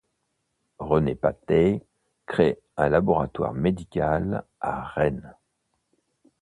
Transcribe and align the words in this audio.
René 0.79 1.13
Patay 1.13 1.85
crée 2.25 2.59
un 2.75 2.89
laboratoire 2.89 3.53
médical 3.53 4.43
à 4.59 4.83
Rennes. 4.83 5.35